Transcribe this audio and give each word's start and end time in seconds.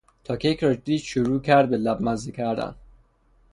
تا 0.23 0.35
کیک 0.37 0.63
را 0.63 0.73
دید 0.73 0.99
شروع 1.01 1.41
کرد 1.41 1.69
به 1.69 1.77
لب 1.77 2.01
مزه 2.01 2.31
کردن. 2.31 2.75